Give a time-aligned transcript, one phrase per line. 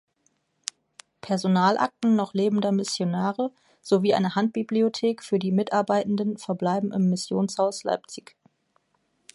[1.21, 3.51] Personalakten noch lebender Missionare
[3.83, 8.35] sowie eine Handbibliothek für die Mitarbeitenden verbleiben im Missionshaus Leipzig.